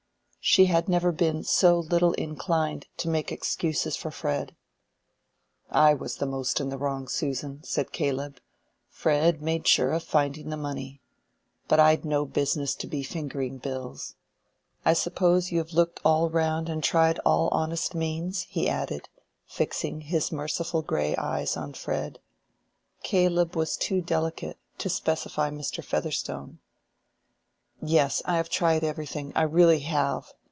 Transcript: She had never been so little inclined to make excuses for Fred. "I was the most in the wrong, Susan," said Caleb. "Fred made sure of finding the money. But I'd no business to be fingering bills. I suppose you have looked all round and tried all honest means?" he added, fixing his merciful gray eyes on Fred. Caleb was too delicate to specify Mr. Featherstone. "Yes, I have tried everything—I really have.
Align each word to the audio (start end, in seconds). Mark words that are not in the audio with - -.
She 0.43 0.65
had 0.65 0.89
never 0.89 1.11
been 1.11 1.43
so 1.43 1.77
little 1.77 2.13
inclined 2.13 2.87
to 2.97 3.07
make 3.07 3.31
excuses 3.31 3.95
for 3.95 4.09
Fred. 4.09 4.55
"I 5.69 5.93
was 5.93 6.15
the 6.15 6.25
most 6.25 6.59
in 6.59 6.69
the 6.69 6.79
wrong, 6.79 7.07
Susan," 7.07 7.61
said 7.63 7.91
Caleb. 7.91 8.39
"Fred 8.89 9.43
made 9.43 9.67
sure 9.67 9.91
of 9.91 10.01
finding 10.01 10.49
the 10.49 10.57
money. 10.57 10.99
But 11.67 11.79
I'd 11.79 12.03
no 12.05 12.25
business 12.25 12.73
to 12.77 12.87
be 12.87 13.03
fingering 13.03 13.59
bills. 13.59 14.15
I 14.83 14.93
suppose 14.93 15.51
you 15.51 15.59
have 15.59 15.73
looked 15.73 15.99
all 16.03 16.27
round 16.31 16.69
and 16.69 16.83
tried 16.83 17.19
all 17.23 17.47
honest 17.49 17.93
means?" 17.93 18.41
he 18.49 18.67
added, 18.67 19.09
fixing 19.45 20.01
his 20.01 20.31
merciful 20.31 20.81
gray 20.81 21.15
eyes 21.17 21.55
on 21.55 21.73
Fred. 21.73 22.17
Caleb 23.03 23.55
was 23.55 23.77
too 23.77 24.01
delicate 24.01 24.57
to 24.79 24.89
specify 24.89 25.51
Mr. 25.51 25.83
Featherstone. 25.85 26.57
"Yes, 27.83 28.21
I 28.25 28.37
have 28.37 28.47
tried 28.47 28.83
everything—I 28.83 29.41
really 29.41 29.79
have. 29.79 30.33